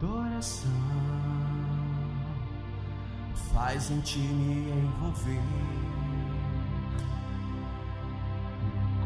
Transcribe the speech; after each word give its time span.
coração 0.00 0.70
faz 3.52 3.90
em 3.90 4.00
ti 4.00 4.18
me 4.18 4.70
envolver. 4.70 5.40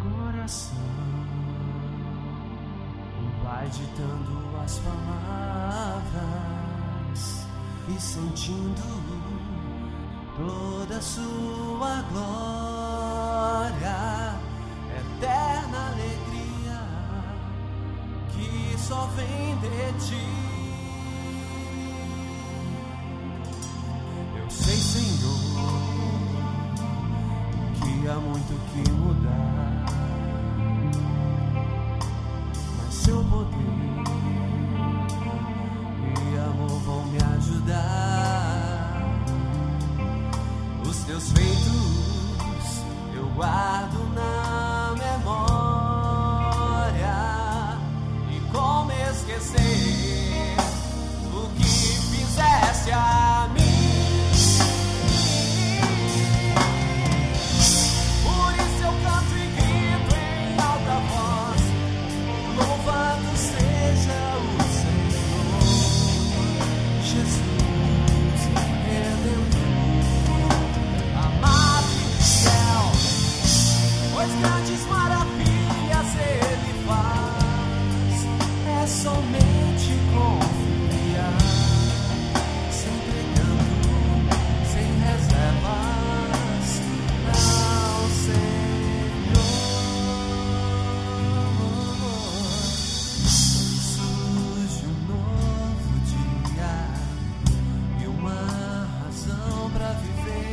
Coração 0.03 0.77
vai 3.45 3.69
ditando 3.69 4.59
as 4.65 4.79
palavras 4.79 6.21
e 7.89 8.01
sentindo 8.01 9.31
toda 10.37 11.01
sua 11.01 12.03
glória, 12.13 13.21
eterna 14.99 15.89
alegria 15.93 16.81
que 18.33 18.77
só 18.79 19.07
vem 19.15 19.57
de 19.59 19.93
ti. 20.07 20.40
Muito 28.41 28.57
que 28.73 28.91
mudar, 28.93 29.85
mas 32.79 32.95
seu 32.95 33.25
poder 33.25 33.57
e 36.33 36.39
amor 36.39 36.81
vão 36.81 37.05
me 37.07 37.19
ajudar. 37.37 39.03
Os 40.89 40.97
teus 41.05 41.33
feitos 41.33 42.83
eu 43.15 43.27
guardo 43.35 43.90
pois 74.21 74.33
grandes 74.35 74.85
maravilhas 74.87 76.15
Ele 76.15 76.73
faz. 76.87 78.27
É 78.69 78.87
somente 78.87 79.93
confiar, 80.13 81.39
se 82.71 82.87
entregando 82.89 84.29
sem 84.71 84.89
reservas 85.01 86.69
ao 87.33 88.09
Senhor. 88.11 89.51
Surge 93.97 94.85
um 94.87 94.99
novo 95.09 95.93
dia 96.05 96.75
e 98.03 98.07
uma 98.07 98.41
razão 99.03 99.71
pra 99.71 99.91
viver. 99.93 100.51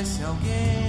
Esse 0.00 0.22
alguém 0.22 0.83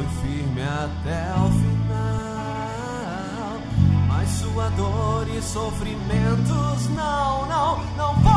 foi 0.00 0.06
firme 0.22 0.62
até 0.62 1.32
o 1.34 1.50
final. 1.50 1.90
Mas 4.08 4.28
sua 4.30 4.68
dor 4.70 5.28
e 5.28 5.42
sofrimentos 5.42 6.88
não, 6.94 7.46
não, 7.46 7.84
não. 7.96 8.29